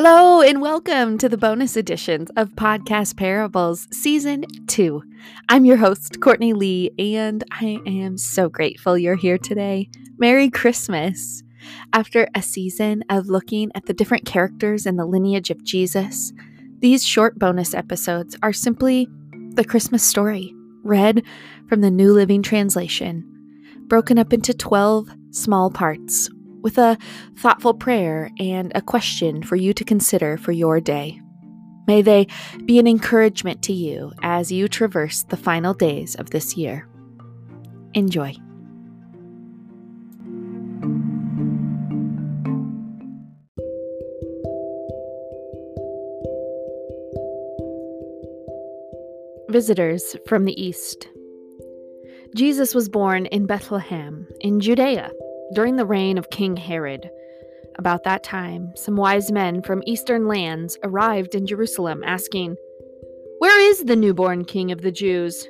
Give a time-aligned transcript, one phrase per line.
[0.00, 5.02] Hello, and welcome to the bonus editions of Podcast Parables Season 2.
[5.48, 9.90] I'm your host, Courtney Lee, and I am so grateful you're here today.
[10.16, 11.42] Merry Christmas!
[11.92, 16.32] After a season of looking at the different characters in the lineage of Jesus,
[16.78, 19.08] these short bonus episodes are simply
[19.54, 21.24] the Christmas story, read
[21.68, 23.24] from the New Living Translation,
[23.88, 26.30] broken up into 12 small parts
[26.62, 26.98] with a
[27.36, 31.20] thoughtful prayer and a question for you to consider for your day.
[31.86, 32.26] May they
[32.66, 36.86] be an encouragement to you as you traverse the final days of this year.
[37.94, 38.34] Enjoy.
[49.48, 51.08] Visitors from the East.
[52.36, 55.10] Jesus was born in Bethlehem, in Judea
[55.54, 57.10] during the reign of King Herod.
[57.78, 62.56] About that time, some wise men from eastern lands arrived in Jerusalem asking,
[63.38, 65.46] Where is the newborn king of the Jews?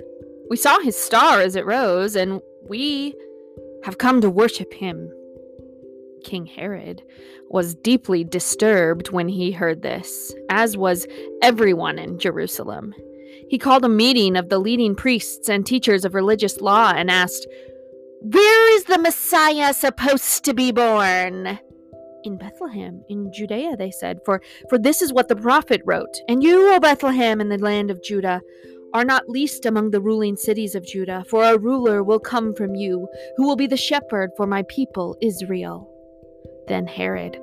[0.50, 3.14] We saw his star as it rose, and we
[3.84, 5.10] have come to worship him.
[6.24, 7.02] King Herod
[7.48, 11.06] was deeply disturbed when he heard this, as was
[11.42, 12.94] everyone in Jerusalem.
[13.48, 17.46] He called a meeting of the leading priests and teachers of religious law and asked,
[18.20, 21.58] where is the Messiah supposed to be born?
[22.24, 26.16] In Bethlehem, in Judea, they said, for, for this is what the prophet wrote.
[26.28, 28.40] And you, O Bethlehem, in the land of Judah,
[28.92, 32.74] are not least among the ruling cities of Judah, for a ruler will come from
[32.74, 35.88] you, who will be the shepherd for my people Israel.
[36.66, 37.40] Then Herod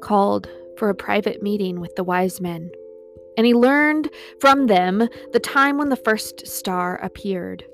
[0.00, 0.48] called
[0.78, 2.70] for a private meeting with the wise men,
[3.36, 7.64] and he learned from them the time when the first star appeared.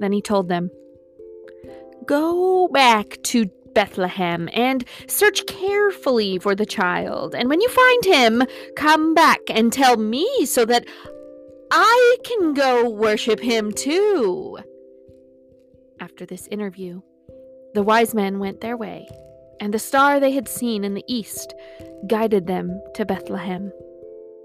[0.00, 0.70] Then he told them,
[2.06, 7.34] Go back to Bethlehem and search carefully for the child.
[7.34, 8.42] And when you find him,
[8.76, 10.86] come back and tell me so that
[11.70, 14.58] I can go worship him too.
[16.00, 17.00] After this interview,
[17.74, 19.08] the wise men went their way,
[19.60, 21.54] and the star they had seen in the east
[22.06, 23.72] guided them to Bethlehem.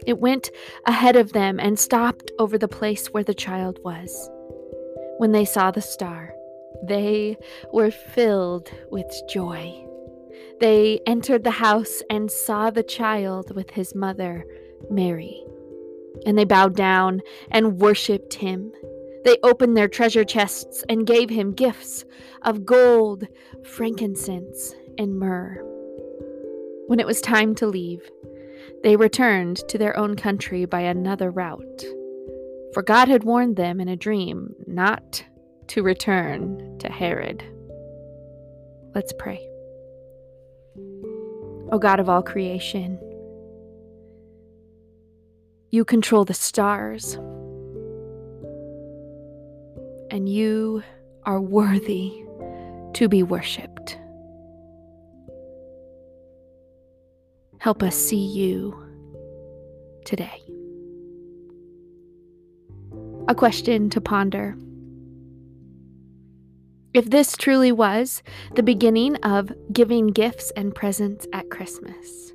[0.06, 0.52] It went
[0.86, 4.30] ahead of them and stopped over the place where the child was.
[5.18, 6.34] When they saw the star,
[6.84, 7.38] they
[7.72, 9.84] were filled with joy.
[10.60, 14.46] They entered the house and saw the child with his mother,
[14.90, 15.44] Mary.
[16.26, 17.22] And they bowed down
[17.52, 18.72] and worshipped him.
[19.24, 22.06] They opened their treasure chests and gave him gifts
[22.42, 23.28] of gold,
[23.64, 25.62] frankincense, and myrrh.
[26.88, 28.10] When it was time to leave,
[28.84, 31.84] they returned to their own country by another route.
[32.74, 35.24] For God had warned them in a dream not
[35.68, 37.44] to return to Herod.
[38.96, 39.40] Let's pray.
[41.72, 43.00] O God of all creation,
[45.70, 47.16] you control the stars,
[50.10, 50.82] and you
[51.24, 52.24] are worthy
[52.94, 53.98] to be worshiped.
[57.60, 58.74] Help us see you
[60.06, 60.42] today.
[63.28, 64.56] A question to ponder.
[66.94, 68.24] If this truly was
[68.56, 72.34] the beginning of giving gifts and presents at Christmas,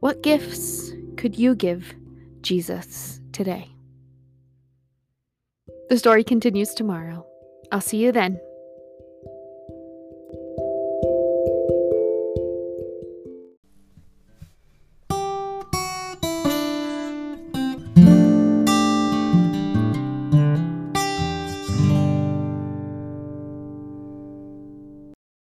[0.00, 1.94] what gifts could you give
[2.42, 3.70] Jesus today?
[5.88, 7.26] The story continues tomorrow.
[7.72, 8.38] I'll see you then.